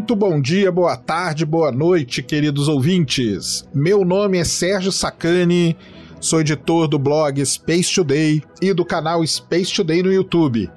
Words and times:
Muito 0.00 0.16
bom 0.16 0.40
dia, 0.40 0.72
boa 0.72 0.96
tarde, 0.96 1.44
boa 1.44 1.70
noite, 1.70 2.22
queridos 2.22 2.68
ouvintes. 2.68 3.68
Meu 3.72 4.02
nome 4.02 4.38
é 4.38 4.44
Sérgio 4.44 4.90
Sacani, 4.90 5.76
sou 6.18 6.40
editor 6.40 6.88
do 6.88 6.98
blog 6.98 7.44
Space 7.44 7.94
Today 7.94 8.42
e 8.62 8.72
do 8.72 8.82
canal 8.82 9.24
Space 9.26 9.74
Today 9.74 10.02
no 10.02 10.10
YouTube. 10.10 10.70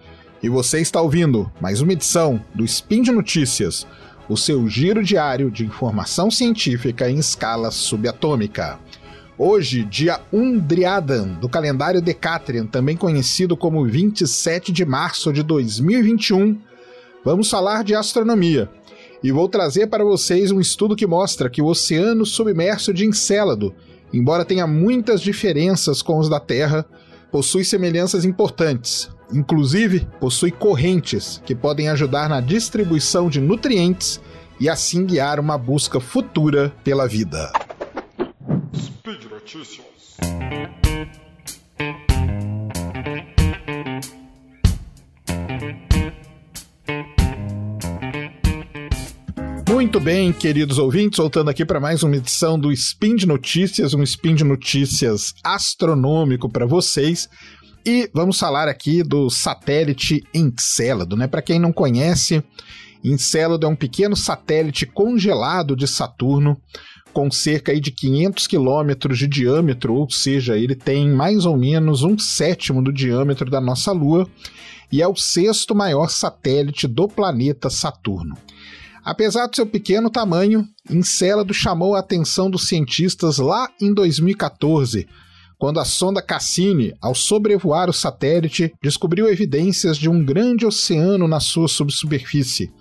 E 0.44 0.50
você 0.50 0.82
está 0.82 1.00
ouvindo 1.00 1.50
mais 1.62 1.80
uma 1.80 1.94
edição 1.94 2.44
do 2.54 2.66
Spin 2.66 3.02
de 3.02 3.14
Notícias, 3.14 3.88
o 4.28 4.36
seu 4.36 4.68
giro 4.68 5.02
diário 5.02 5.50
de 5.50 5.66
informação 5.66 6.30
científica 6.30 7.10
em 7.10 7.18
escala 7.18 7.72
subatômica. 7.72 8.78
Hoje, 9.38 9.86
dia 9.86 10.20
1 10.34 10.60
Driadan, 10.60 11.30
do 11.40 11.48
calendário 11.48 12.02
Decatrian, 12.02 12.66
também 12.66 12.98
conhecido 12.98 13.56
como 13.56 13.86
27 13.86 14.70
de 14.74 14.84
março 14.84 15.32
de 15.32 15.42
2021, 15.42 16.60
vamos 17.24 17.50
falar 17.50 17.86
de 17.86 17.96
astronomia. 17.96 18.70
E 19.24 19.32
vou 19.32 19.48
trazer 19.48 19.88
para 19.88 20.04
vocês 20.04 20.52
um 20.52 20.60
estudo 20.60 20.98
que 20.98 21.08
mostra 21.08 21.50
que 21.50 21.62
o 21.62 21.68
oceano 21.68 22.26
submerso 22.26 22.94
de 22.94 23.06
Encélado, 23.06 23.74
embora 24.12 24.44
tenha 24.44 24.68
muitas 24.68 25.22
diferenças 25.22 26.02
com 26.02 26.20
os 26.20 26.28
da 26.28 26.42
Terra, 26.42 26.86
possui 27.32 27.64
semelhanças 27.64 28.26
importantes. 28.26 29.10
Inclusive, 29.32 30.06
possui 30.20 30.52
correntes 30.52 31.42
que 31.46 31.56
podem 31.56 31.88
ajudar 31.88 32.28
na 32.28 32.42
distribuição 32.42 33.30
de 33.30 33.40
nutrientes 33.40 34.20
e 34.60 34.68
assim 34.68 35.06
guiar 35.06 35.40
uma 35.40 35.58
busca 35.58 36.02
futura 36.02 36.74
pela 36.84 37.08
vida. 37.08 37.50
Speed 38.76 39.24
Notícias. 39.32 39.84
Muito 49.94 50.06
bem, 50.06 50.34
queridos 50.34 50.80
ouvintes, 50.80 51.20
voltando 51.20 51.52
aqui 51.52 51.64
para 51.64 51.80
mais 51.80 52.02
uma 52.02 52.16
edição 52.16 52.58
do 52.58 52.72
Spin 52.72 53.16
de 53.16 53.28
Notícias, 53.28 53.94
um 53.94 54.02
Spin 54.02 54.34
de 54.34 54.44
Notícias 54.44 55.36
astronômico 55.44 56.50
para 56.50 56.66
vocês. 56.66 57.30
E 57.86 58.10
vamos 58.12 58.40
falar 58.40 58.68
aqui 58.68 59.04
do 59.04 59.30
satélite 59.30 60.24
Encélado, 60.34 61.16
né? 61.16 61.28
Para 61.28 61.44
quem 61.44 61.60
não 61.60 61.72
conhece, 61.72 62.44
Encélado 63.04 63.68
é 63.68 63.70
um 63.70 63.76
pequeno 63.76 64.16
satélite 64.16 64.88
congelado 64.88 65.76
de 65.76 65.88
Saturno 65.88 66.60
com 67.14 67.30
cerca 67.30 67.80
de 67.80 67.92
500 67.92 68.48
quilômetros 68.48 69.20
de 69.20 69.28
diâmetro, 69.28 69.94
ou 69.94 70.10
seja, 70.10 70.58
ele 70.58 70.74
tem 70.74 71.08
mais 71.08 71.46
ou 71.46 71.56
menos 71.56 72.02
um 72.02 72.18
sétimo 72.18 72.82
do 72.82 72.92
diâmetro 72.92 73.48
da 73.48 73.62
nossa 73.62 73.92
Lua 73.92 74.28
e 74.92 75.04
é 75.04 75.08
o 75.08 75.16
sexto 75.16 75.76
maior 75.76 76.10
satélite 76.10 76.88
do 76.88 77.08
planeta 77.08 77.70
Saturno. 77.70 78.36
Apesar 79.04 79.48
do 79.48 79.56
seu 79.56 79.66
pequeno 79.66 80.10
tamanho, 80.10 80.66
Encélado 80.90 81.54
chamou 81.54 81.96
a 81.96 82.00
atenção 82.00 82.50
dos 82.50 82.68
cientistas 82.68 83.38
lá 83.38 83.68
em 83.82 83.94
2014, 83.94 85.08
quando 85.58 85.80
a 85.80 85.86
sonda 85.86 86.22
Cassini, 86.22 86.94
ao 87.02 87.14
sobrevoar 87.14 87.90
o 87.90 87.94
satélite, 87.94 88.74
descobriu 88.82 89.28
evidências 89.28 89.98
de 89.98 90.10
um 90.10 90.24
grande 90.24 90.66
oceano 90.66 91.28
na 91.28 91.40
sua 91.40 91.68
subsuperfície 91.68 92.72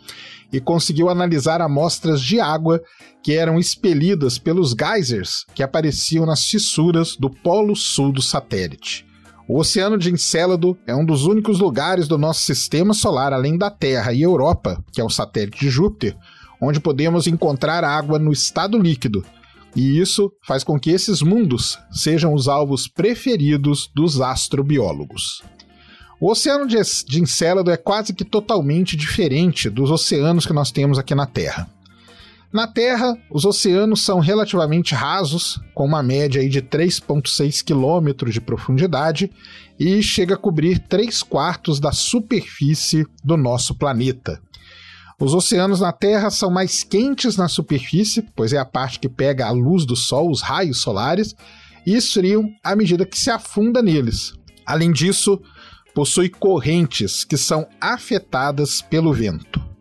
e 0.52 0.60
conseguiu 0.60 1.08
analisar 1.08 1.60
amostras 1.60 2.20
de 2.20 2.38
água 2.38 2.80
que 3.22 3.32
eram 3.32 3.58
expelidas 3.58 4.38
pelos 4.38 4.74
geysers 4.78 5.44
que 5.54 5.62
apareciam 5.62 6.26
nas 6.26 6.44
fissuras 6.44 7.16
do 7.16 7.30
polo 7.30 7.74
sul 7.74 8.12
do 8.12 8.20
satélite. 8.20 9.06
O 9.48 9.58
Oceano 9.58 9.98
de 9.98 10.10
Encélado 10.10 10.78
é 10.86 10.94
um 10.94 11.04
dos 11.04 11.24
únicos 11.24 11.58
lugares 11.58 12.06
do 12.06 12.16
nosso 12.16 12.40
sistema 12.42 12.94
solar, 12.94 13.32
além 13.32 13.58
da 13.58 13.70
Terra 13.70 14.12
e 14.12 14.22
Europa, 14.22 14.82
que 14.92 15.00
é 15.00 15.04
o 15.04 15.10
satélite 15.10 15.58
de 15.58 15.68
Júpiter, 15.68 16.16
onde 16.60 16.78
podemos 16.78 17.26
encontrar 17.26 17.82
água 17.82 18.18
no 18.18 18.32
estado 18.32 18.78
líquido. 18.78 19.24
E 19.74 19.98
isso 19.98 20.30
faz 20.46 20.62
com 20.62 20.78
que 20.78 20.90
esses 20.90 21.22
mundos 21.22 21.78
sejam 21.90 22.34
os 22.34 22.46
alvos 22.46 22.86
preferidos 22.86 23.90
dos 23.94 24.20
astrobiólogos. 24.20 25.42
O 26.20 26.30
oceano 26.30 26.66
de 26.66 27.20
Encélado 27.20 27.70
é 27.70 27.76
quase 27.76 28.14
que 28.14 28.24
totalmente 28.24 28.96
diferente 28.96 29.68
dos 29.68 29.90
oceanos 29.90 30.46
que 30.46 30.52
nós 30.52 30.70
temos 30.70 30.98
aqui 30.98 31.16
na 31.16 31.26
Terra. 31.26 31.68
Na 32.52 32.66
Terra, 32.66 33.16
os 33.30 33.46
oceanos 33.46 34.02
são 34.02 34.20
relativamente 34.20 34.94
rasos, 34.94 35.58
com 35.74 35.86
uma 35.86 36.02
média 36.02 36.46
de 36.46 36.60
3,6 36.60 37.64
quilômetros 37.64 38.34
de 38.34 38.42
profundidade 38.42 39.32
e 39.80 40.02
chega 40.02 40.34
a 40.34 40.38
cobrir 40.38 40.78
3 40.80 41.22
quartos 41.22 41.80
da 41.80 41.92
superfície 41.92 43.06
do 43.24 43.38
nosso 43.38 43.74
planeta. 43.74 44.38
Os 45.18 45.32
oceanos 45.32 45.80
na 45.80 45.92
Terra 45.92 46.28
são 46.28 46.50
mais 46.50 46.84
quentes 46.84 47.38
na 47.38 47.48
superfície, 47.48 48.22
pois 48.36 48.52
é 48.52 48.58
a 48.58 48.66
parte 48.66 49.00
que 49.00 49.08
pega 49.08 49.46
a 49.46 49.50
luz 49.50 49.86
do 49.86 49.96
Sol, 49.96 50.30
os 50.30 50.42
raios 50.42 50.82
solares, 50.82 51.34
e 51.86 51.94
esfriam 51.94 52.46
à 52.62 52.76
medida 52.76 53.06
que 53.06 53.18
se 53.18 53.30
afunda 53.30 53.80
neles. 53.80 54.34
Além 54.66 54.92
disso, 54.92 55.40
possui 55.94 56.28
correntes 56.28 57.24
que 57.24 57.38
são 57.38 57.66
afetadas 57.80 58.82
pelo 58.82 59.10
vento. 59.10 59.71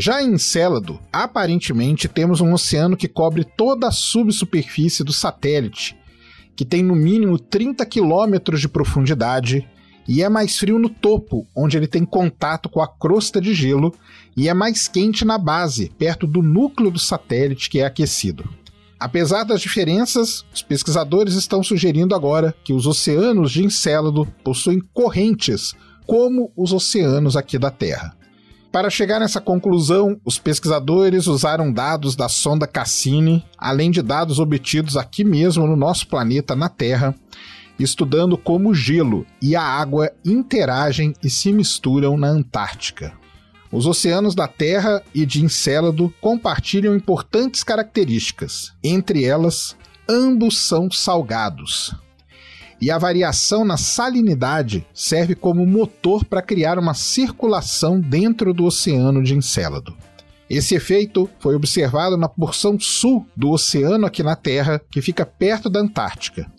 Já 0.00 0.22
em 0.22 0.34
Encélado, 0.34 1.00
aparentemente 1.12 2.06
temos 2.06 2.40
um 2.40 2.52
oceano 2.52 2.96
que 2.96 3.08
cobre 3.08 3.42
toda 3.42 3.88
a 3.88 3.90
subsuperfície 3.90 5.04
do 5.04 5.12
satélite, 5.12 5.96
que 6.54 6.64
tem 6.64 6.84
no 6.84 6.94
mínimo 6.94 7.36
30 7.36 7.84
quilômetros 7.84 8.60
de 8.60 8.68
profundidade 8.68 9.68
e 10.06 10.22
é 10.22 10.28
mais 10.28 10.56
frio 10.56 10.78
no 10.78 10.88
topo, 10.88 11.48
onde 11.52 11.76
ele 11.76 11.88
tem 11.88 12.04
contato 12.04 12.68
com 12.68 12.80
a 12.80 12.86
crosta 12.86 13.40
de 13.40 13.52
gelo, 13.52 13.92
e 14.36 14.48
é 14.48 14.54
mais 14.54 14.86
quente 14.86 15.24
na 15.24 15.36
base, 15.36 15.90
perto 15.98 16.28
do 16.28 16.42
núcleo 16.42 16.92
do 16.92 16.98
satélite 17.00 17.68
que 17.68 17.80
é 17.80 17.84
aquecido. 17.84 18.48
Apesar 19.00 19.42
das 19.42 19.60
diferenças, 19.60 20.44
os 20.54 20.62
pesquisadores 20.62 21.34
estão 21.34 21.60
sugerindo 21.60 22.14
agora 22.14 22.54
que 22.62 22.72
os 22.72 22.86
oceanos 22.86 23.50
de 23.50 23.64
Encélado 23.64 24.24
possuem 24.44 24.80
correntes, 24.94 25.74
como 26.06 26.52
os 26.56 26.72
oceanos 26.72 27.36
aqui 27.36 27.58
da 27.58 27.72
Terra. 27.72 28.16
Para 28.70 28.90
chegar 28.90 29.18
nessa 29.18 29.40
conclusão, 29.40 30.20
os 30.24 30.38
pesquisadores 30.38 31.26
usaram 31.26 31.72
dados 31.72 32.14
da 32.14 32.28
sonda 32.28 32.66
Cassini, 32.66 33.44
além 33.56 33.90
de 33.90 34.02
dados 34.02 34.38
obtidos 34.38 34.96
aqui 34.96 35.24
mesmo 35.24 35.66
no 35.66 35.74
nosso 35.74 36.06
planeta, 36.06 36.54
na 36.54 36.68
Terra, 36.68 37.14
estudando 37.78 38.36
como 38.36 38.70
o 38.70 38.74
gelo 38.74 39.24
e 39.40 39.56
a 39.56 39.62
água 39.62 40.10
interagem 40.24 41.14
e 41.22 41.30
se 41.30 41.50
misturam 41.50 42.18
na 42.18 42.28
Antártica. 42.28 43.14
Os 43.72 43.86
oceanos 43.86 44.34
da 44.34 44.46
Terra 44.46 45.02
e 45.14 45.24
de 45.24 45.42
Encélado 45.42 46.12
compartilham 46.20 46.94
importantes 46.94 47.62
características. 47.62 48.72
Entre 48.84 49.24
elas, 49.24 49.76
ambos 50.08 50.58
são 50.58 50.90
salgados 50.90 51.94
e 52.80 52.90
a 52.90 52.98
variação 52.98 53.64
na 53.64 53.76
salinidade 53.76 54.86
serve 54.94 55.34
como 55.34 55.66
motor 55.66 56.24
para 56.24 56.42
criar 56.42 56.78
uma 56.78 56.94
circulação 56.94 58.00
dentro 58.00 58.54
do 58.54 58.64
oceano 58.64 59.22
de 59.22 59.34
Encélado. 59.34 59.96
Esse 60.48 60.74
efeito 60.74 61.28
foi 61.38 61.54
observado 61.54 62.16
na 62.16 62.28
porção 62.28 62.78
sul 62.80 63.26
do 63.36 63.50
oceano 63.50 64.06
aqui 64.06 64.22
na 64.22 64.34
Terra, 64.34 64.80
que 64.90 65.02
fica 65.02 65.26
perto 65.26 65.68
da 65.68 65.80
Antártica. 65.80 66.50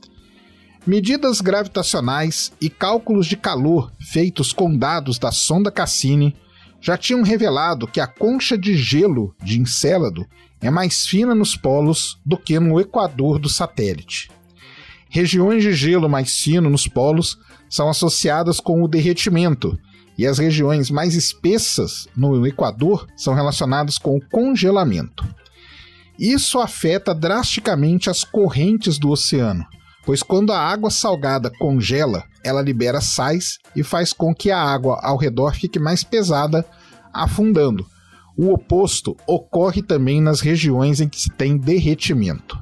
Medidas 0.86 1.42
gravitacionais 1.42 2.52
e 2.62 2.70
cálculos 2.70 3.26
de 3.26 3.36
calor 3.36 3.92
feitos 4.00 4.54
com 4.54 4.76
dados 4.76 5.18
da 5.18 5.32
sonda 5.32 5.72
Cassini 5.72 6.36
já 6.82 6.98
tinham 6.98 7.22
revelado 7.24 7.88
que 7.88 8.00
a 8.00 8.08
concha 8.08 8.58
de 8.58 8.76
gelo 8.78 9.36
de 9.44 9.60
Encélado 9.60 10.26
é 10.62 10.70
mais 10.70 11.06
fina 11.06 11.34
nos 11.34 11.56
polos 11.56 12.18
do 12.26 12.38
que 12.38 12.60
no 12.60 12.80
equador 12.80 13.40
do 13.40 13.50
satélite. 13.50 14.30
Regiões 15.10 15.64
de 15.64 15.74
gelo 15.74 16.08
mais 16.08 16.38
fino 16.38 16.70
nos 16.70 16.88
polos 16.88 17.38
são 17.68 17.90
associadas 17.90 18.60
com 18.60 18.84
o 18.84 18.88
derretimento, 18.88 19.78
e 20.16 20.28
as 20.28 20.38
regiões 20.38 20.92
mais 20.92 21.16
espessas 21.16 22.08
no 22.16 22.46
Equador 22.46 23.08
são 23.18 23.34
relacionadas 23.34 23.98
com 23.98 24.18
o 24.18 24.22
congelamento. 24.30 25.26
Isso 26.20 26.60
afeta 26.60 27.16
drasticamente 27.16 28.10
as 28.10 28.24
correntes 28.24 29.00
do 29.00 29.10
oceano, 29.10 29.66
pois 30.06 30.22
quando 30.22 30.52
a 30.52 30.60
água 30.60 30.92
salgada 30.92 31.50
congela, 31.50 32.26
ela 32.44 32.62
libera 32.62 33.00
sais 33.02 33.58
e 33.76 33.82
faz 33.82 34.14
com 34.14 34.36
que 34.36 34.52
a 34.52 34.62
água 34.62 35.00
ao 35.02 35.18
redor 35.18 35.56
fique 35.56 35.80
mais 35.80 36.04
pesada, 36.04 36.66
afundando. 37.14 37.88
O 38.38 38.54
oposto 38.54 39.16
ocorre 39.26 39.82
também 39.82 40.22
nas 40.22 40.40
regiões 40.40 41.02
em 41.02 41.10
que 41.10 41.20
se 41.20 41.30
tem 41.30 41.58
derretimento. 41.58 42.60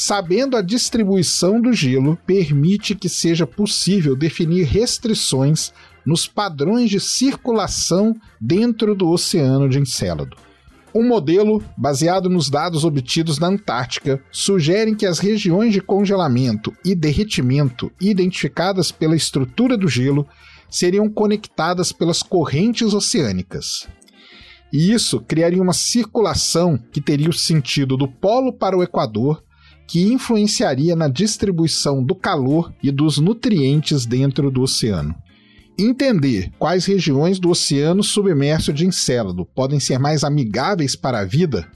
Sabendo 0.00 0.56
a 0.56 0.62
distribuição 0.62 1.60
do 1.60 1.72
gelo, 1.72 2.16
permite 2.24 2.94
que 2.94 3.08
seja 3.08 3.44
possível 3.44 4.14
definir 4.14 4.64
restrições 4.64 5.72
nos 6.06 6.24
padrões 6.24 6.88
de 6.88 7.00
circulação 7.00 8.14
dentro 8.40 8.94
do 8.94 9.08
Oceano 9.08 9.68
de 9.68 9.80
Encélado. 9.80 10.36
Um 10.94 11.04
modelo, 11.04 11.60
baseado 11.76 12.30
nos 12.30 12.48
dados 12.48 12.84
obtidos 12.84 13.40
na 13.40 13.48
Antártica, 13.48 14.22
sugere 14.30 14.94
que 14.94 15.04
as 15.04 15.18
regiões 15.18 15.72
de 15.72 15.80
congelamento 15.80 16.72
e 16.84 16.94
derretimento 16.94 17.90
identificadas 18.00 18.92
pela 18.92 19.16
estrutura 19.16 19.76
do 19.76 19.88
gelo 19.88 20.28
seriam 20.70 21.10
conectadas 21.10 21.90
pelas 21.90 22.22
correntes 22.22 22.94
oceânicas. 22.94 23.88
E 24.72 24.92
isso 24.92 25.20
criaria 25.22 25.60
uma 25.60 25.72
circulação 25.72 26.78
que 26.92 27.00
teria 27.00 27.28
o 27.28 27.32
sentido 27.32 27.96
do 27.96 28.06
polo 28.06 28.52
para 28.52 28.78
o 28.78 28.82
Equador, 28.84 29.42
que 29.88 30.04
influenciaria 30.04 30.94
na 30.94 31.08
distribuição 31.08 32.04
do 32.04 32.14
calor 32.14 32.72
e 32.82 32.92
dos 32.92 33.18
nutrientes 33.18 34.06
dentro 34.06 34.50
do 34.50 34.62
oceano. 34.62 35.14
Entender 35.78 36.52
quais 36.58 36.84
regiões 36.84 37.38
do 37.38 37.50
oceano 37.50 38.04
submerso 38.04 38.72
de 38.72 38.86
Encélado 38.86 39.46
podem 39.46 39.80
ser 39.80 39.98
mais 39.98 40.22
amigáveis 40.22 40.94
para 40.94 41.20
a 41.20 41.24
vida 41.24 41.66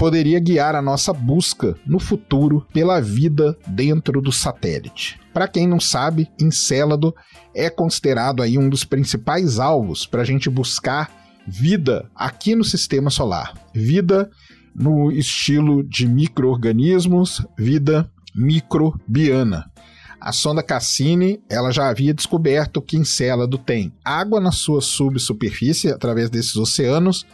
poderia 0.00 0.40
guiar 0.40 0.74
a 0.74 0.80
nossa 0.80 1.12
busca 1.12 1.76
no 1.86 1.98
futuro 1.98 2.66
pela 2.72 3.02
vida 3.02 3.54
dentro 3.66 4.22
do 4.22 4.32
satélite. 4.32 5.20
Para 5.30 5.46
quem 5.46 5.68
não 5.68 5.78
sabe, 5.78 6.26
Encélado 6.40 7.14
é 7.54 7.68
considerado 7.68 8.42
aí 8.42 8.56
um 8.56 8.70
dos 8.70 8.82
principais 8.82 9.58
alvos 9.58 10.06
para 10.06 10.22
a 10.22 10.24
gente 10.24 10.48
buscar 10.48 11.10
vida 11.46 12.10
aqui 12.14 12.54
no 12.54 12.64
sistema 12.64 13.10
solar. 13.10 13.52
Vida 13.74 14.30
no 14.74 15.10
estilo 15.10 15.82
de 15.82 16.06
microorganismos, 16.06 17.44
vida 17.58 18.10
microbiana. 18.34 19.70
A 20.20 20.32
sonda 20.32 20.62
Cassini 20.62 21.40
ela 21.48 21.70
já 21.70 21.88
havia 21.88 22.12
descoberto 22.12 22.82
que 22.82 22.96
Encélado 22.96 23.56
tem 23.56 23.92
água 24.04 24.40
na 24.40 24.52
sua 24.52 24.80
subsuperfície 24.80 25.90
através 25.90 26.28
desses 26.28 26.56
oceanos 26.56 27.26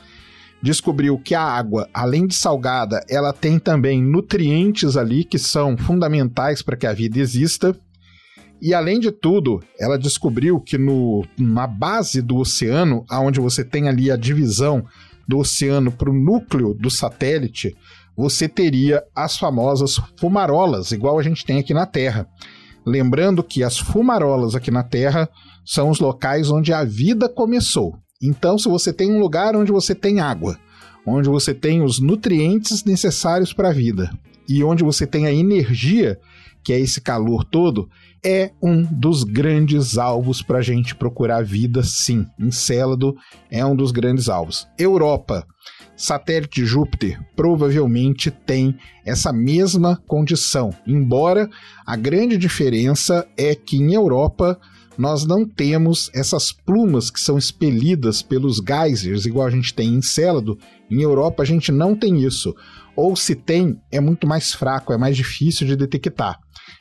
descobriu 0.63 1.19
que 1.19 1.35
a 1.35 1.43
água, 1.43 1.89
além 1.93 2.27
de 2.27 2.35
salgada, 2.35 3.05
ela 3.09 3.33
tem 3.33 3.59
também 3.59 4.03
nutrientes 4.03 4.97
ali 4.97 5.25
que 5.25 5.39
são 5.39 5.77
fundamentais 5.77 6.63
para 6.63 6.77
que 6.77 6.87
a 6.87 6.93
vida 6.93 7.19
exista. 7.19 7.77
E 8.61 8.73
além 8.73 8.99
de 8.99 9.13
tudo, 9.13 9.63
ela 9.79 9.99
descobriu 9.99 10.59
que 10.59 10.79
no, 10.79 11.25
na 11.39 11.67
base 11.67 12.23
do 12.23 12.37
oceano, 12.37 13.05
aonde 13.09 13.39
você 13.39 13.63
tem 13.63 13.89
ali 13.89 14.11
a 14.11 14.17
divisão 14.17 14.85
do 15.27 15.39
oceano 15.39 15.91
para 15.91 16.11
o 16.11 16.15
núcleo 16.15 16.75
do 16.75 16.91
satélite, 16.91 17.75
você 18.17 18.49
teria 18.49 19.03
as 19.15 19.37
famosas 19.37 20.01
fumarolas, 20.19 20.93
igual 20.93 21.19
a 21.19 21.23
gente 21.23 21.45
tem 21.45 21.59
aqui 21.59 21.75
na 21.75 21.87
Terra. 21.87 22.27
Lembrando 22.85 23.43
que 23.43 23.63
as 23.63 23.79
fumarolas 23.79 24.55
aqui 24.55 24.71
na 24.71 24.83
Terra 24.83 25.29
são 25.65 25.91
os 25.91 25.99
locais 25.99 26.51
onde 26.51 26.73
a 26.73 26.85
vida 26.85 27.29
começou. 27.29 27.95
Então, 28.23 28.59
se 28.59 28.69
você 28.69 28.93
tem 28.93 29.13
um 29.13 29.19
lugar 29.19 29.57
onde 29.57 29.73
você 29.73 29.95
tem 29.95 30.21
água, 30.21 30.59
onde 31.07 31.29
você 31.29 31.53
tem 31.53 31.83
os 31.83 32.01
nutrientes 32.01 32.85
necessários 32.85 33.53
para 33.53 33.69
a 33.69 33.73
vida 33.73 34.11
e 34.49 34.63
onde 34.65 34.83
você 34.83 35.07
tem 35.07 35.27
a 35.27 35.33
energia, 35.33 36.19
que 36.63 36.73
é 36.73 36.81
esse 36.81 37.01
calor 37.01 37.45
todo, 37.45 37.89
é 38.25 38.51
um 38.61 38.83
dos 38.83 39.23
grandes 39.23 39.97
alvos 39.97 40.43
para 40.43 40.59
a 40.59 40.63
gente 40.63 40.97
procurar 40.97 41.45
vida, 41.45 41.83
sim. 41.85 42.27
Encélado 42.39 43.15
é 43.51 43.65
um 43.65 43.77
dos 43.77 43.93
grandes 43.93 44.29
alvos. 44.29 44.67
Europa, 44.77 45.47
satélite 45.97 46.65
Júpiter, 46.65 47.21
provavelmente 47.37 48.31
tem 48.31 48.77
essa 49.05 49.33
mesma 49.33 50.03
condição, 50.09 50.71
embora 50.87 51.49
a 51.87 51.95
grande 51.95 52.37
diferença 52.37 53.27
é 53.37 53.55
que 53.55 53.77
em 53.77 53.95
Europa 53.95 54.59
nós 54.99 55.27
não 55.27 55.47
temos 55.47 56.11
essas 56.15 56.51
plumas 56.51 57.11
que 57.11 57.21
são 57.21 57.37
expelidas 57.37 58.23
pelos 58.23 58.61
geysers, 58.67 59.27
igual 59.27 59.47
a 59.47 59.51
gente 59.51 59.75
tem 59.75 59.95
em 59.95 60.03
Célado. 60.03 60.59
Em 60.91 61.03
Europa 61.03 61.43
a 61.43 61.47
gente 61.47 61.71
não 61.71 61.95
tem 61.95 62.25
isso. 62.25 62.55
Ou 62.97 63.15
se 63.15 63.35
tem, 63.35 63.79
é 63.93 64.01
muito 64.01 64.27
mais 64.27 64.55
fraco, 64.55 64.93
é 64.93 64.97
mais 64.97 65.17
difícil 65.17 65.67
de 65.67 65.77
detectar. 65.77 66.39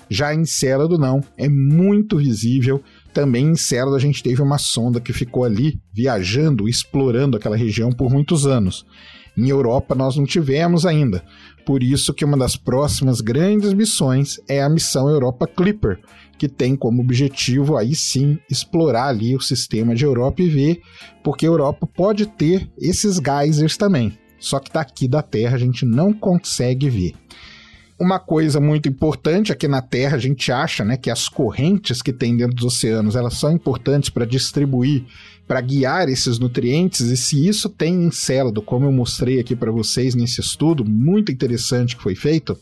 Já 0.10 0.34
em 0.34 0.46
Célado 0.46 0.98
não, 0.98 1.22
é 1.38 1.50
muito 1.50 2.18
visível. 2.18 2.82
Também 3.14 3.48
em 3.48 3.56
Célado 3.56 3.96
a 3.96 4.00
gente 4.00 4.24
teve 4.24 4.42
uma 4.42 4.58
sonda 4.58 5.02
que 5.02 5.12
ficou 5.12 5.44
ali 5.44 5.80
viajando, 5.94 6.70
explorando 6.70 7.36
aquela 7.36 7.58
região 7.58 7.92
por 7.92 8.10
muitos 8.10 8.46
anos. 8.46 8.86
Em 9.38 9.50
Europa 9.50 9.94
nós 9.94 10.16
não 10.16 10.26
tivemos 10.26 10.86
ainda. 10.86 11.24
Por 11.66 11.84
isso 11.84 12.14
que 12.14 12.24
uma 12.24 12.38
das 12.38 12.56
próximas 12.56 13.20
grandes 13.20 13.74
missões 13.74 14.40
é 14.48 14.62
a 14.62 14.70
missão 14.70 15.10
Europa 15.10 15.48
Clipper, 15.48 16.00
que 16.38 16.48
tem 16.48 16.76
como 16.76 17.02
objetivo 17.02 17.76
aí 17.76 17.96
sim 17.96 18.38
explorar 18.50 19.08
ali 19.08 19.36
o 19.36 19.42
sistema 19.42 19.96
de 19.96 20.06
Europa 20.06 20.42
e 20.42 20.50
ver 20.50 20.82
porque 21.24 21.46
a 21.46 21.50
Europa 21.50 21.88
pode 21.88 22.28
ter 22.28 22.70
esses 22.78 23.18
geysers 23.18 23.76
também. 23.76 24.18
Só 24.46 24.60
que 24.60 24.72
daqui 24.72 25.08
da 25.08 25.24
Terra 25.24 25.56
a 25.56 25.60
gente 25.60 25.84
não 25.84 26.14
consegue 26.14 26.88
ver. 26.88 27.16
Uma 27.98 28.20
coisa 28.20 28.60
muito 28.60 28.88
importante 28.88 29.52
aqui 29.52 29.68
na 29.68 29.82
Terra, 29.82 30.18
a 30.18 30.20
gente 30.20 30.52
acha 30.52 30.86
né, 30.86 30.98
que 30.98 31.10
as 31.10 31.28
correntes 31.28 32.00
que 32.00 32.14
tem 32.14 32.38
dentro 32.38 32.56
dos 32.56 32.66
oceanos 32.66 33.16
elas 33.16 33.40
são 33.40 33.52
importantes 33.52 34.12
para 34.12 34.24
distribuir, 34.24 35.04
para 35.48 35.60
guiar 35.62 36.10
esses 36.10 36.38
nutrientes, 36.38 37.02
e 37.02 37.18
se 37.18 37.48
isso 37.48 37.70
tem 37.70 38.04
Encélado, 38.04 38.62
como 38.62 38.86
eu 38.86 38.92
mostrei 38.92 39.40
aqui 39.40 39.56
para 39.56 39.72
vocês 39.72 40.14
nesse 40.14 40.42
estudo, 40.42 40.86
muito 40.86 41.32
interessante 41.32 41.96
que 41.96 42.04
foi 42.04 42.14
feito, 42.14 42.56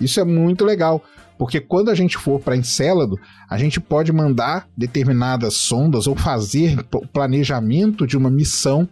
isso 0.00 0.20
é 0.20 0.24
muito 0.24 0.64
legal, 0.64 1.02
porque 1.36 1.58
quando 1.60 1.90
a 1.90 1.94
gente 1.94 2.16
for 2.16 2.38
para 2.38 2.56
Encélado, 2.56 3.18
a 3.50 3.58
gente 3.58 3.80
pode 3.80 4.12
mandar 4.12 4.68
determinadas 4.76 5.54
sondas 5.54 6.06
ou 6.06 6.14
fazer 6.14 6.78
o 6.94 7.04
planejamento 7.08 8.06
de 8.06 8.16
uma 8.16 8.30
missão 8.30 8.88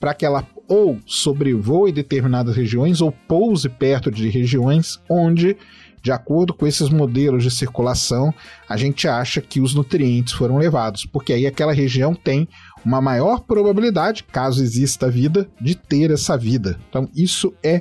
para 0.00 0.14
que 0.14 0.24
ela 0.24 0.46
ou 0.68 0.98
sobrevoe 1.06 1.92
determinadas 1.92 2.56
regiões 2.56 3.00
ou 3.00 3.12
pouse 3.12 3.68
perto 3.68 4.10
de 4.10 4.28
regiões 4.28 4.98
onde, 5.08 5.56
de 6.02 6.10
acordo 6.10 6.54
com 6.54 6.66
esses 6.66 6.88
modelos 6.88 7.42
de 7.42 7.50
circulação, 7.50 8.32
a 8.68 8.76
gente 8.76 9.06
acha 9.06 9.40
que 9.40 9.60
os 9.60 9.74
nutrientes 9.74 10.32
foram 10.32 10.56
levados, 10.56 11.06
porque 11.06 11.32
aí 11.32 11.46
aquela 11.46 11.72
região 11.72 12.14
tem 12.14 12.48
uma 12.84 13.00
maior 13.00 13.40
probabilidade, 13.40 14.24
caso 14.24 14.62
exista 14.62 15.10
vida, 15.10 15.48
de 15.60 15.74
ter 15.74 16.10
essa 16.10 16.36
vida. 16.36 16.78
Então, 16.88 17.08
isso 17.14 17.54
é 17.62 17.80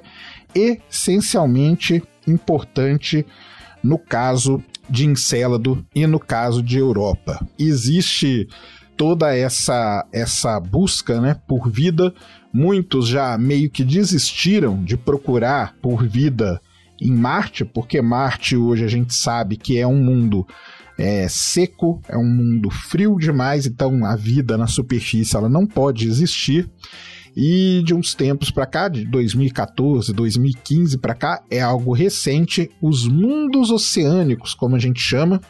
essencialmente 0.56 2.02
importante 2.28 3.26
no 3.84 3.98
caso 3.98 4.64
de 4.90 5.06
Encélado 5.06 5.86
e 5.94 6.06
no 6.08 6.20
caso 6.20 6.62
de 6.62 6.78
Europa. 6.78 7.46
Existe 7.60 8.48
toda 8.98 9.36
essa 9.36 10.06
essa 10.12 10.60
busca, 10.60 11.20
né, 11.20 11.36
por 11.48 11.70
vida. 11.70 12.14
Muitos 12.54 13.08
já 13.08 13.38
meio 13.38 13.70
que 13.70 13.84
desistiram 13.84 14.84
de 14.84 14.96
procurar 14.96 15.76
por 15.82 16.06
vida 16.06 16.62
em 17.02 17.12
Marte, 17.12 17.66
porque 17.66 18.02
Marte 18.02 18.56
hoje 18.56 18.86
a 18.86 18.88
gente 18.88 19.14
sabe 19.14 19.58
que 19.58 19.78
é 19.78 19.88
um 19.88 20.02
mundo 20.02 20.46
é, 20.98 21.28
seco, 21.28 22.02
é 22.08 22.18
um 22.18 22.26
mundo 22.26 22.70
frio 22.70 23.18
demais, 23.18 23.66
então 23.66 24.06
a 24.06 24.16
vida 24.16 24.58
na 24.58 24.68
superfície 24.68 25.36
ela 25.36 25.50
não 25.50 25.66
pode 25.66 26.08
existir. 26.08 26.70
E 27.36 27.82
de 27.84 27.96
uns 27.96 28.14
tempos 28.14 28.52
para 28.52 28.68
cá, 28.68 28.88
de 28.88 29.06
2014, 29.06 30.14
2015 30.14 31.00
para 31.00 31.16
cá, 31.16 31.42
é 31.50 31.60
algo 31.60 31.92
recente, 31.92 32.70
os 32.80 33.08
mundos 33.08 33.72
oceânicos, 33.72 34.54
como 34.54 34.76
a 34.76 34.80
gente 34.80 35.02
chama, 35.02 35.42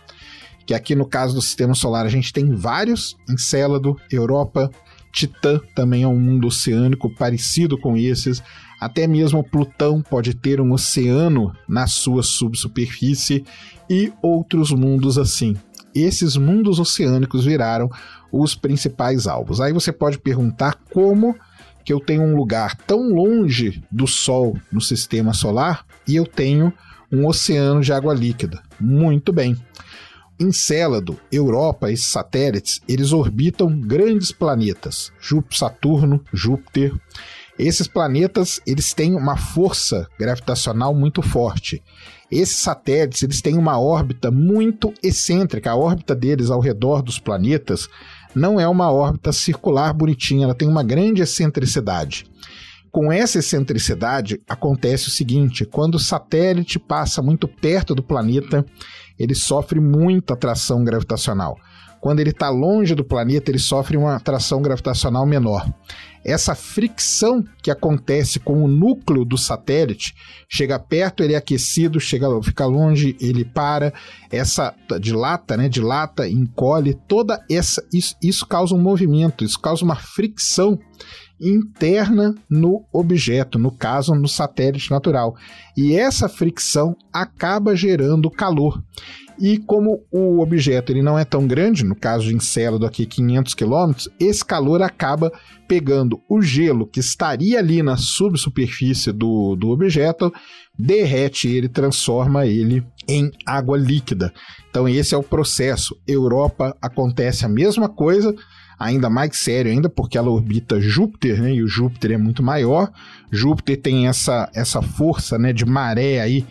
que 0.66 0.74
aqui 0.74 0.96
no 0.96 1.06
caso 1.06 1.36
do 1.36 1.42
sistema 1.42 1.74
solar 1.74 2.06
a 2.06 2.10
gente 2.10 2.32
tem 2.32 2.54
vários, 2.54 3.18
Encélado, 3.30 3.96
Europa, 4.12 4.70
Titã 5.12 5.60
também 5.76 6.04
é 6.04 6.08
um 6.08 6.20
mundo 6.20 6.48
oceânico 6.48 7.14
parecido 7.16 7.78
com 7.78 7.96
esses, 7.96 8.42
até 8.80 9.08
mesmo 9.08 9.44
Plutão 9.44 10.02
pode 10.02 10.34
ter 10.34 10.60
um 10.60 10.74
oceano 10.74 11.54
na 11.70 11.88
sua 11.88 12.24
subsuperfície 12.24 13.46
e 13.90 14.12
outros 14.22 14.72
mundos 14.72 15.18
assim. 15.18 15.56
Esses 15.94 16.36
mundos 16.36 16.80
oceânicos 16.80 17.46
viraram 17.46 17.90
os 18.32 18.56
principais 18.56 19.28
alvos. 19.28 19.62
Aí 19.62 19.72
você 19.72 19.92
pode 19.92 20.18
perguntar 20.18 20.80
como 20.92 21.36
que 21.86 21.94
eu 21.94 22.00
tenho 22.00 22.24
um 22.24 22.36
lugar 22.36 22.76
tão 22.76 23.14
longe 23.14 23.84
do 23.92 24.08
Sol 24.08 24.58
no 24.72 24.82
sistema 24.82 25.34
solar 25.34 25.86
e 26.08 26.16
eu 26.16 26.26
tenho 26.26 26.74
um 27.12 27.28
oceano 27.28 27.82
de 27.82 27.94
água 27.94 28.14
líquida. 28.14 28.62
Muito 28.80 29.32
bem. 29.32 29.56
Encélado, 30.44 31.20
Europa, 31.32 31.92
esses 31.92 32.12
satélites, 32.12 32.82
eles 32.88 33.12
orbitam 33.12 33.80
grandes 33.80 34.32
planetas, 34.32 35.12
Júpiter, 35.20 35.58
Saturno, 35.58 36.24
Júpiter. 36.34 36.94
Esses 37.58 37.88
planetas, 37.88 38.60
eles 38.66 38.94
têm 38.94 39.16
uma 39.16 39.38
força 39.38 40.08
gravitacional 40.20 40.94
muito 40.94 41.22
forte. 41.22 41.82
Esses 42.32 42.58
satélites, 42.58 43.22
eles 43.22 43.42
têm 43.42 43.58
uma 43.58 43.80
órbita 43.80 44.32
muito 44.32 44.94
excêntrica. 45.04 45.72
A 45.72 45.76
órbita 45.76 46.16
deles 46.16 46.50
ao 46.50 46.60
redor 46.60 47.02
dos 47.02 47.20
planetas 47.20 47.88
não 48.36 48.60
é 48.60 48.68
uma 48.68 48.92
órbita 48.92 49.32
circular 49.32 49.94
bonitinha, 49.94 50.46
ela 50.46 50.56
tem 50.56 50.68
uma 50.68 50.84
grande 50.84 51.22
excentricidade. 51.22 52.26
Com 52.92 53.12
essa 53.12 53.40
excentricidade, 53.40 54.40
acontece 54.48 55.08
o 55.08 55.12
seguinte: 55.12 55.66
quando 55.66 55.96
o 55.96 56.00
satélite 56.00 56.78
passa 56.78 57.24
muito 57.24 57.48
perto 57.48 57.96
do 57.96 58.04
planeta, 58.04 58.64
ele 59.24 59.36
sofre 59.36 59.80
muita 59.80 60.34
atração 60.34 60.84
gravitacional. 60.84 61.56
Quando 62.04 62.20
ele 62.20 62.32
está 62.32 62.50
longe 62.50 62.94
do 62.94 63.06
planeta, 63.06 63.50
ele 63.50 63.58
sofre 63.60 63.96
uma 63.96 64.18
atração 64.18 64.62
gravitacional 64.62 65.26
menor. 65.26 65.66
Essa 66.26 66.54
fricção 66.54 67.42
que 67.62 67.72
acontece 67.72 68.42
com 68.42 68.62
o 68.62 68.68
núcleo 68.68 69.24
do 69.24 69.38
satélite, 69.38 70.14
chega 70.50 70.78
perto, 70.78 71.24
ele 71.24 71.34
é 71.34 71.38
aquecido, 71.38 72.02
chega, 72.02 72.28
fica 72.44 72.66
longe, 72.66 73.16
ele 73.22 73.46
para, 73.46 73.94
essa 74.30 74.76
dilata, 75.00 75.56
né, 75.56 75.70
dilata, 75.70 76.28
encolhe, 76.28 76.94
toda 77.08 77.42
essa 77.50 77.82
isso, 77.94 78.16
isso 78.22 78.46
causa 78.46 78.76
um 78.76 78.82
movimento, 78.82 79.46
isso 79.46 79.58
causa 79.58 79.86
uma 79.86 79.96
fricção 79.96 80.78
interna 81.44 82.34
no 82.50 82.86
objeto, 82.92 83.60
no 83.60 83.72
caso 83.72 84.14
no 84.16 84.28
satélite 84.28 84.90
natural. 84.90 85.36
E 85.76 85.96
essa 85.96 86.30
fricção 86.30 86.96
acaba 87.12 87.76
gerando 87.76 88.30
calor. 88.30 88.82
E 89.40 89.58
como 89.58 90.04
o 90.12 90.40
objeto 90.42 90.92
ele 90.92 91.02
não 91.02 91.18
é 91.18 91.26
tão 91.26 91.48
grande, 91.48 91.84
no 91.84 91.96
caso 91.96 92.28
de 92.28 92.36
Encélado 92.36 92.86
aqui 92.86 93.06
500 93.06 93.56
km, 93.56 93.92
esse 94.20 94.46
calor 94.46 94.82
acaba 94.82 95.32
pegando 95.68 96.22
o 96.30 96.42
gelo 96.42 96.86
que 96.86 97.00
estaria 97.00 97.58
ali 97.58 97.82
na 97.82 97.98
subsuperfície 97.98 99.12
do, 99.12 99.56
do 99.56 99.70
objeto, 99.70 100.32
derrete 100.78 101.48
ele, 101.48 101.68
transforma 101.68 102.46
ele 102.46 102.84
em 103.08 103.32
água 103.46 103.78
líquida. 103.78 104.32
Então 104.70 104.88
esse 104.88 105.16
é 105.16 105.18
o 105.18 105.24
processo. 105.24 105.96
Europa 106.08 106.76
acontece 106.82 107.46
a 107.46 107.50
mesma 107.50 107.90
coisa, 107.90 108.36
ainda 108.84 109.10
mais 109.10 109.38
sério 109.38 109.72
ainda, 109.72 109.90
porque 109.90 110.18
ela 110.18 110.30
orbita 110.30 110.82
Júpiter, 110.82 111.42
né? 111.42 111.54
E 111.54 111.64
o 111.64 111.68
Júpiter 111.68 112.12
é 112.12 112.18
muito 112.18 112.44
maior. 112.44 112.92
Júpiter 113.32 113.82
tem 113.82 114.08
essa, 114.08 114.50
essa 114.54 114.82
força, 114.82 115.38
né, 115.40 115.54
de 115.54 115.66
maré 115.66 116.20
aí 116.20 116.46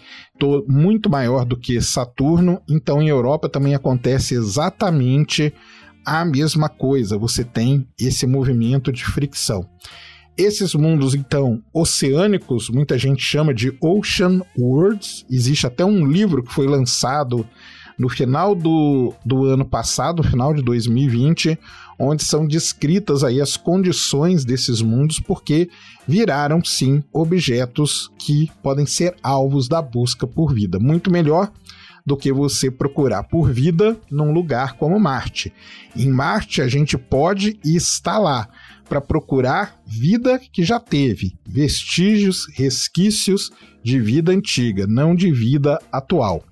muito 0.66 1.08
maior 1.08 1.44
do 1.44 1.56
que 1.56 1.80
Saturno. 1.80 2.60
Então, 2.68 3.00
em 3.00 3.08
Europa 3.08 3.48
também 3.48 3.74
acontece 3.74 4.34
exatamente 4.34 5.52
a 6.04 6.24
mesma 6.24 6.68
coisa. 6.68 7.18
Você 7.18 7.44
tem 7.44 7.86
esse 7.98 8.26
movimento 8.26 8.90
de 8.92 9.04
fricção. 9.04 9.64
Esses 10.36 10.74
mundos, 10.74 11.14
então, 11.14 11.62
oceânicos, 11.72 12.70
muita 12.70 12.98
gente 12.98 13.22
chama 13.22 13.52
de 13.52 13.76
Ocean 13.80 14.40
Worlds. 14.58 15.26
Existe 15.30 15.66
até 15.66 15.84
um 15.84 16.06
livro 16.06 16.42
que 16.42 16.52
foi 16.52 16.66
lançado 16.66 17.46
no 17.98 18.08
final 18.08 18.54
do, 18.54 19.12
do 19.24 19.44
ano 19.44 19.64
passado, 19.64 20.22
final 20.22 20.54
de 20.54 20.62
2020, 20.62 21.58
onde 22.04 22.25
são 22.25 22.44
descritas 22.49 23.23
aí 23.23 23.40
as 23.40 23.56
condições 23.56 24.44
desses 24.44 24.82
mundos, 24.82 25.21
porque 25.21 25.71
viraram 26.06 26.62
sim 26.64 27.04
objetos 27.12 28.11
que 28.18 28.50
podem 28.61 28.85
ser 28.85 29.14
alvos 29.23 29.68
da 29.68 29.80
busca 29.80 30.26
por 30.26 30.52
vida. 30.52 30.80
Muito 30.80 31.12
melhor 31.12 31.52
do 32.04 32.16
que 32.16 32.32
você 32.32 32.73
procurar 32.73 33.23
por 33.23 33.52
vida 33.52 33.97
num 34.11 34.32
lugar 34.32 34.73
como 34.73 34.99
Marte. 34.99 35.52
Em 35.94 36.11
Marte 36.11 36.61
a 36.61 36.66
gente 36.66 36.99
pode 36.99 37.56
e 37.64 37.76
está 37.76 38.18
lá 38.18 38.49
para 38.88 39.00
procurar 39.00 39.80
vida 39.87 40.40
que 40.52 40.64
já 40.64 40.80
teve, 40.80 41.38
vestígios, 41.47 42.49
resquícios 42.52 43.52
de 43.80 44.00
vida 44.00 44.32
antiga, 44.32 44.88
não 44.88 45.14
de 45.14 45.30
vida 45.30 45.78
atual. 45.92 46.44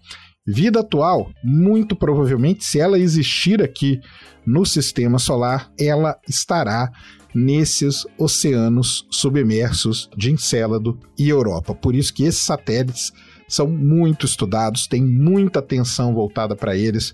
Vida 0.46 0.80
atual, 0.80 1.30
muito 1.44 1.94
provavelmente, 1.94 2.64
se 2.64 2.80
ela 2.80 2.98
existir 2.98 3.62
aqui 3.62 4.00
no 4.46 4.64
sistema 4.64 5.18
solar, 5.18 5.70
ela 5.78 6.18
estará 6.26 6.90
nesses 7.34 8.06
oceanos 8.18 9.06
submersos 9.10 10.08
de 10.16 10.32
Encélado 10.32 10.98
e 11.18 11.28
Europa. 11.28 11.74
Por 11.74 11.94
isso 11.94 12.12
que 12.12 12.24
esses 12.24 12.42
satélites 12.42 13.12
são 13.46 13.68
muito 13.68 14.24
estudados, 14.24 14.86
tem 14.86 15.02
muita 15.02 15.58
atenção 15.58 16.14
voltada 16.14 16.56
para 16.56 16.74
eles. 16.76 17.12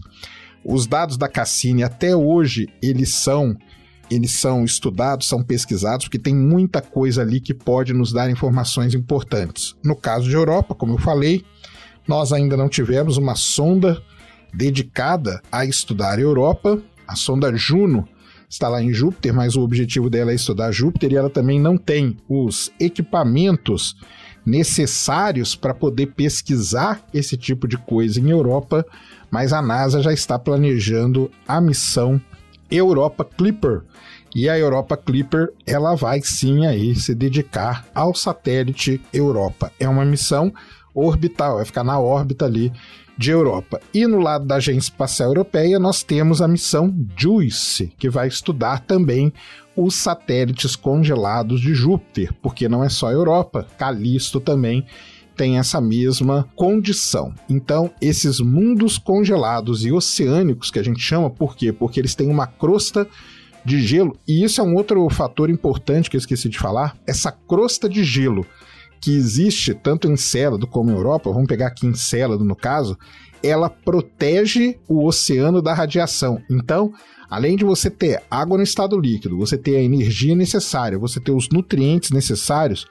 Os 0.64 0.87
dados 0.87 1.16
da 1.16 1.28
Cassini 1.28 1.83
até 1.83 2.14
hoje 2.14 2.68
eles 2.83 3.12
são 3.14 3.56
eles 4.09 4.33
são 4.33 4.64
estudados, 4.64 5.26
são 5.26 5.42
pesquisados, 5.42 6.06
porque 6.06 6.18
tem 6.18 6.33
muita 6.33 6.80
coisa 6.80 7.23
ali 7.23 7.40
que 7.40 7.52
pode 7.52 7.92
nos 7.92 8.12
dar 8.12 8.30
informações 8.30 8.95
importantes. 8.95 9.75
No 9.85 9.97
caso 9.97 10.28
de 10.28 10.37
Europa, 10.37 10.76
como 10.76 10.95
eu 10.95 10.99
falei, 10.99 11.45
nós 12.06 12.32
ainda 12.32 12.56
não 12.56 12.68
tivemos 12.68 13.16
uma 13.16 13.34
sonda 13.34 14.02
dedicada 14.52 15.40
a 15.50 15.64
estudar 15.64 16.18
a 16.18 16.22
Europa. 16.22 16.80
A 17.06 17.16
sonda 17.16 17.54
Juno 17.56 18.08
está 18.48 18.68
lá 18.68 18.82
em 18.82 18.92
Júpiter, 18.92 19.34
mas 19.34 19.56
o 19.56 19.62
objetivo 19.62 20.08
dela 20.08 20.32
é 20.32 20.34
estudar 20.34 20.72
Júpiter 20.72 21.12
e 21.12 21.16
ela 21.16 21.30
também 21.30 21.60
não 21.60 21.76
tem 21.76 22.16
os 22.28 22.70
equipamentos 22.78 23.96
necessários 24.44 25.56
para 25.56 25.75
poder 25.75 26.06
pesquisar 26.06 27.04
esse 27.12 27.36
tipo 27.36 27.66
de 27.66 27.76
coisa 27.76 28.20
em 28.20 28.30
Europa, 28.30 28.86
mas 29.30 29.52
a 29.52 29.60
NASA 29.60 30.00
já 30.00 30.12
está 30.12 30.38
planejando 30.38 31.30
a 31.48 31.60
missão 31.60 32.20
Europa 32.70 33.25
Clipper. 33.25 33.82
E 34.34 34.48
a 34.48 34.58
Europa 34.58 34.96
Clipper, 34.96 35.52
ela 35.66 35.94
vai 35.94 36.20
sim 36.22 36.66
aí 36.66 36.94
se 36.94 37.14
dedicar 37.14 37.86
ao 37.94 38.14
satélite 38.14 39.00
Europa. 39.12 39.72
É 39.80 39.88
uma 39.88 40.04
missão 40.04 40.52
orbital, 40.97 41.57
vai 41.57 41.65
ficar 41.65 41.85
na 41.85 41.99
órbita 41.99 42.45
ali 42.47 42.73
de 43.19 43.31
Europa. 43.31 43.81
E 43.95 44.07
no 44.07 44.19
lado 44.19 44.45
da 44.45 44.57
Agência 44.57 44.91
Espacial 44.91 45.31
Europeia, 45.31 45.79
nós 45.79 46.03
temos 46.03 46.43
a 46.43 46.49
missão 46.49 46.95
JUICE, 47.17 47.93
que 47.99 48.11
vai 48.11 48.29
estudar 48.29 48.81
também 48.81 49.33
os 49.76 49.95
satélites 49.95 50.75
congelados 50.75 51.61
de 51.61 51.75
Júpiter, 51.75 52.33
porque 52.43 52.69
não 52.69 52.83
é 52.83 52.88
só 52.88 53.09
a 53.09 53.12
Europa, 53.12 53.67
Calisto 53.79 54.41
também 54.41 54.87
tem 55.37 55.59
essa 55.59 55.81
mesma 55.83 56.49
condição. 56.57 57.35
Então, 57.49 57.91
esses 58.00 58.41
mundos 58.41 58.97
congelados 58.97 59.85
e 59.85 59.93
oceânicos 59.93 60.71
que 60.71 60.79
a 60.79 60.83
gente 60.83 61.00
chama, 61.00 61.29
por 61.29 61.55
quê? 61.55 61.73
Porque 61.73 62.00
eles 62.00 62.15
têm 62.15 62.31
uma 62.31 62.47
crosta 62.47 63.07
de 63.62 63.83
gelo, 63.83 64.17
e 64.26 64.45
isso 64.45 64.61
é 64.61 64.65
um 64.65 64.75
outro 64.75 65.07
fator 65.11 65.50
importante 65.50 66.09
que 66.09 66.17
eu 66.17 66.21
esqueci 66.21 66.49
de 66.49 66.59
falar, 66.59 66.97
essa 67.07 67.31
crosta 67.31 67.88
de 67.88 68.03
gelo 68.05 68.47
que 69.00 69.15
existe 69.15 69.75
tanto 69.75 70.11
em 70.11 70.17
Célado 70.17 70.67
como 70.67 70.91
em 70.91 70.95
Europa, 70.95 71.31
vamos 71.31 71.47
pegar 71.47 71.69
aqui 71.69 71.87
em 71.87 71.95
Célado 71.95 72.45
no 72.45 72.57
caso, 72.57 72.99
ela 73.43 73.69
protege 73.69 74.79
o 74.88 75.05
oceano 75.05 75.62
da 75.62 75.75
radiação. 75.75 76.41
Então, 76.50 76.93
além 77.29 77.57
de 77.57 77.65
você 77.65 77.91
ter 77.91 78.23
água 78.31 78.57
no 78.57 78.62
estado 78.62 78.99
líquido, 78.99 79.37
você 79.37 79.57
ter 79.57 79.76
a 79.76 79.83
energia 79.83 80.35
necessária, 80.35 80.99
você 80.99 81.21
ter 81.21 81.33
os 81.33 81.49
nutrientes 81.50 82.11
necessários, 82.11 82.87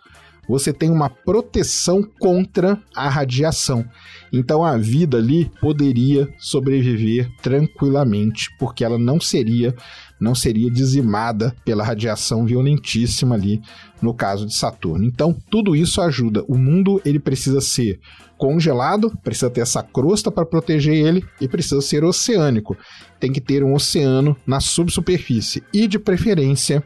você 0.48 0.72
tem 0.72 0.92
uma 0.92 1.10
proteção 1.10 2.04
contra 2.20 2.80
a 2.96 3.10
radiação. 3.10 3.86
Então 4.32 4.64
a 4.64 4.78
vida 4.78 5.18
ali 5.18 5.52
poderia 5.60 6.32
sobreviver 6.38 7.30
tranquilamente, 7.42 8.50
porque 8.60 8.84
ela 8.84 8.98
não 8.98 9.20
seria 9.20 9.76
não 10.19 10.34
seria 10.34 10.69
dizimada 10.69 11.55
pela 11.63 11.84
radiação 11.84 12.45
violentíssima 12.45 13.36
ali 13.36 13.62
no 14.01 14.13
caso 14.13 14.45
de 14.45 14.55
Saturno. 14.55 15.03
Então 15.03 15.36
tudo 15.50 15.75
isso 15.75 16.01
ajuda. 16.01 16.43
O 16.48 16.57
mundo 16.57 17.01
ele 17.05 17.19
precisa 17.19 17.62
ser 17.62 18.00
congelado, 18.38 19.12
precisa 19.24 19.50
ter 19.50 19.62
essa 19.62 19.81
crosta 19.81 20.31
para 20.31 20.45
proteger 20.45 20.95
ele 20.95 21.24
e 21.39 21.48
precisa 21.48 21.81
ser 21.81 22.03
oceânico. 22.03 22.77
Tem 23.19 23.31
que 23.31 23.41
ter 23.41 23.63
um 23.63 23.74
oceano 23.74 24.36
na 24.45 24.60
subsuperfície 24.60 25.63
e 25.74 25.88
de 25.88 26.00
preferência 26.00 26.84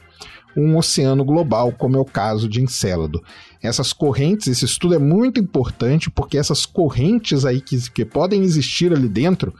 um 0.58 0.76
oceano 0.78 1.24
global, 1.24 1.72
como 1.72 1.96
é 1.96 2.00
o 2.00 2.06
caso 2.06 2.50
de 2.50 2.62
Encélado 2.62 3.22
essas 3.62 3.92
correntes, 3.92 4.48
esse 4.48 4.66
estudo 4.66 4.96
é 4.96 5.00
muito 5.00 5.40
importante 5.40 6.10
porque 6.10 6.38
essas 6.38 6.66
correntes 6.66 7.46
aí 7.46 7.60
que, 7.60 7.90
que 7.92 8.06
podem 8.06 8.42
existir 8.44 8.94
ali 8.94 9.10
dentro, 9.10 9.54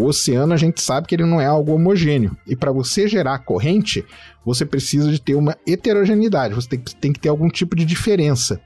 o 0.00 0.06
oceano 0.06 0.54
a 0.54 0.56
gente 0.56 0.80
sabe 0.80 1.06
que 1.06 1.14
ele 1.14 1.26
não 1.26 1.38
é 1.38 1.44
algo 1.44 1.74
homogêneo. 1.74 2.34
E 2.46 2.56
para 2.56 2.72
você 2.72 3.06
gerar 3.06 3.38
corrente, 3.40 4.02
você 4.42 4.64
precisa 4.64 5.10
de 5.10 5.20
ter 5.20 5.34
uma 5.34 5.54
heterogeneidade, 5.68 6.54
você 6.54 6.70
tem, 6.70 6.78
tem, 6.78 7.12
que 7.12 7.20
ter 7.20 7.28
algum 7.28 7.48
tipo 7.48 7.76
de 7.76 7.84
diferença. 7.84 8.58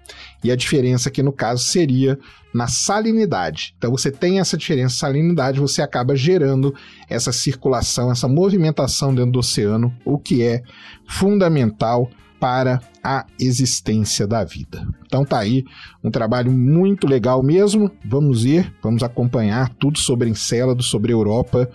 E 0.44 0.52
a 0.52 0.56
diferença 0.56 1.08
aqui 1.08 1.24
no 1.24 1.32
caso 1.32 1.64
seria 1.64 2.16
na 2.54 2.68
salinidade. 2.68 3.74
Então 3.76 3.90
você 3.90 4.12
tem 4.12 4.38
essa 4.38 4.56
diferença 4.56 4.94
salinidade, 4.94 5.58
você 5.58 5.82
acaba 5.82 6.14
gerando 6.14 6.72
essa 7.10 7.32
circulação, 7.32 8.12
essa 8.12 8.28
movimentação 8.28 9.12
dentro 9.12 9.32
do 9.32 9.40
oceano, 9.40 9.92
o 10.04 10.16
que 10.16 10.40
é 10.40 10.62
fundamental 11.08 12.08
para 12.40 12.80
a 13.02 13.26
existência 13.38 14.26
da 14.26 14.44
vida. 14.44 14.86
Então 15.06 15.24
tá 15.24 15.38
aí 15.38 15.64
um 16.02 16.10
trabalho 16.10 16.50
muito 16.50 17.06
legal 17.06 17.42
mesmo. 17.42 17.90
Vamos 18.04 18.44
ver, 18.44 18.72
vamos 18.82 19.02
acompanhar 19.02 19.68
tudo 19.74 19.98
sobre 19.98 20.28
Encélado, 20.28 20.82
sobre 20.82 21.12
Europa 21.12 21.68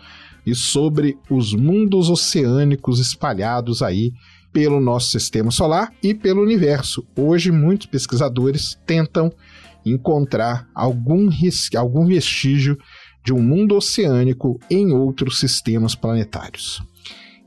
e 0.45 0.55
sobre 0.55 1.17
os 1.29 1.53
mundos 1.53 2.09
oceânicos 2.09 2.99
espalhados 2.99 3.81
aí 3.81 4.11
pelo 4.51 4.79
nosso 4.79 5.11
sistema 5.11 5.51
solar 5.51 5.93
e 6.01 6.13
pelo 6.13 6.41
universo. 6.41 7.05
Hoje 7.15 7.51
muitos 7.51 7.87
pesquisadores 7.87 8.79
tentam 8.85 9.31
encontrar 9.85 10.67
algum, 10.73 11.29
algum 11.77 12.05
vestígio 12.05 12.77
de 13.23 13.33
um 13.33 13.41
mundo 13.41 13.75
oceânico 13.75 14.59
em 14.69 14.91
outros 14.91 15.39
sistemas 15.39 15.95
planetários. 15.95 16.81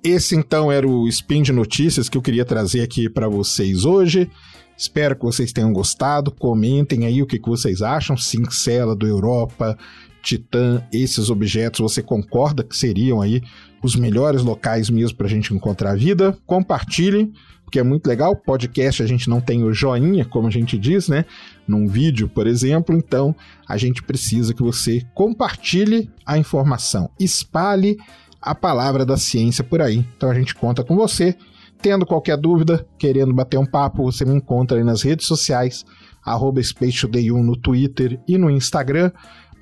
Esse 0.04 0.35
então 0.35 0.73
era 0.73 0.87
o 0.87 1.06
Spin 1.06 1.42
de 1.42 1.52
Notícias 1.52 2.09
que 2.09 2.18
eu 2.18 2.23
queria 2.23 2.44
trazer 2.44 2.80
aqui 2.80 3.09
para 3.09 3.28
vocês 3.28 3.85
hoje. 3.85 4.28
Espero 4.76 5.14
que 5.14 5.23
vocês 5.23 5.52
tenham 5.52 5.73
gostado. 5.73 6.32
Comentem 6.32 7.06
aí 7.06 7.23
o 7.23 7.26
que, 7.26 7.38
que 7.38 7.49
vocês 7.49 7.82
acham. 7.82 8.16
Cincela 8.16 8.97
do 8.97 9.06
Europa, 9.06 9.78
Titã, 10.21 10.82
esses 10.92 11.30
objetos, 11.30 11.78
você 11.78 12.02
concorda 12.02 12.64
que 12.64 12.76
seriam 12.76 13.23
aí 13.23 13.42
os 13.80 13.94
melhores 13.94 14.42
locais 14.42 14.90
mesmo 14.90 15.16
para 15.16 15.28
a 15.28 15.30
gente 15.30 15.54
encontrar 15.54 15.97
vida? 15.97 16.37
Compartilhem, 16.47 17.32
porque 17.64 17.78
é 17.78 17.85
muito 17.85 18.09
legal. 18.09 18.35
Podcast 18.35 19.04
a 19.04 19.06
gente 19.06 19.30
não 19.30 19.40
tem 19.40 19.62
o 19.62 19.73
joinha, 19.73 20.25
como 20.25 20.49
a 20.49 20.50
gente 20.50 20.76
diz, 20.76 21.06
né? 21.06 21.25
Num 21.66 21.87
vídeo, 21.87 22.28
por 22.28 22.49
exemplo. 22.49 22.97
Então 22.97 23.37
a 23.68 23.76
gente 23.76 24.02
precisa 24.02 24.52
que 24.52 24.64
você 24.64 25.06
compartilhe 25.14 26.11
a 26.26 26.37
informação, 26.37 27.09
espalhe 27.21 27.97
a 28.42 28.54
palavra 28.54 29.06
da 29.06 29.16
ciência 29.16 29.62
por 29.62 29.80
aí. 29.80 30.04
Então 30.16 30.30
a 30.30 30.34
gente 30.34 30.54
conta 30.54 30.82
com 30.82 30.96
você. 30.96 31.37
tendo 31.80 32.06
qualquer 32.06 32.37
dúvida, 32.37 32.87
querendo 32.96 33.34
bater 33.34 33.58
um 33.58 33.66
papo, 33.66 34.04
você 34.04 34.25
me 34.25 34.34
encontra 34.34 34.78
aí 34.78 34.84
nas 34.84 35.02
redes 35.02 35.26
sociais, 35.26 35.84
arroba 36.25 36.62
Space 36.62 37.00
Today 37.00 37.32
1 37.32 37.42
no 37.42 37.56
Twitter 37.56 38.20
e 38.28 38.38
no 38.38 38.49
Instagram. 38.49 39.11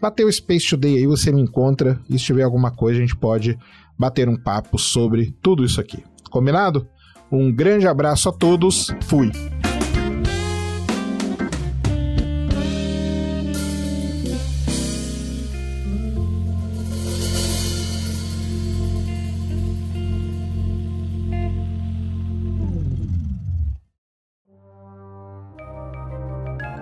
Bateu 0.03 0.29
o 0.29 0.33
Space 0.33 0.69
Today 0.69 0.99
aí, 0.99 1.07
você 1.07 1.33
me 1.33 1.41
encontra. 1.41 1.99
E 2.11 2.19
se 2.19 2.27
tiver 2.27 2.43
alguma 2.43 2.71
coisa, 2.71 2.99
a 2.99 3.01
gente 3.01 3.17
pode 3.17 3.59
bater 3.99 4.29
um 4.29 4.37
papo 4.37 4.79
sobre 4.79 5.35
tudo 5.43 5.65
isso 5.65 5.81
aqui. 5.81 6.05
Combinado? 6.31 6.87
Um 7.33 7.51
grande 7.53 7.87
abraço 7.87 8.29
a 8.29 8.33
todos. 8.33 8.95
Fui! 9.03 9.31